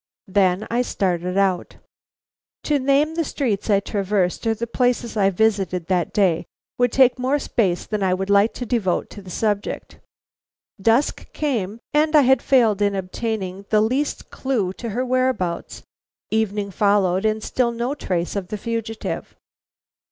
Then 0.27 0.65
I 0.71 0.81
started 0.81 1.37
out. 1.37 1.75
To 2.63 2.79
name 2.79 3.13
the 3.13 3.23
streets 3.23 3.69
I 3.69 3.79
traversed 3.81 4.47
or 4.47 4.55
the 4.55 4.65
places 4.65 5.15
I 5.15 5.29
visited 5.29 5.85
that 5.89 6.11
day, 6.11 6.47
would 6.79 6.91
take 6.91 7.19
more 7.19 7.37
space 7.37 7.85
than 7.85 8.01
I 8.01 8.15
would 8.15 8.31
like 8.31 8.55
to 8.55 8.65
devote 8.65 9.11
to 9.11 9.21
the 9.21 9.29
subject. 9.29 9.99
Dusk 10.81 11.31
came, 11.33 11.81
and 11.93 12.15
I 12.15 12.21
had 12.21 12.41
failed 12.41 12.81
in 12.81 12.95
obtaining 12.95 13.67
the 13.69 13.79
least 13.81 14.31
clue 14.31 14.73
to 14.73 14.89
her 14.89 15.05
whereabouts; 15.05 15.83
evening 16.31 16.71
followed, 16.71 17.23
and 17.23 17.43
still 17.43 17.71
no 17.71 17.93
trace 17.93 18.35
of 18.35 18.47
the 18.47 18.57
fugitive. 18.57 19.35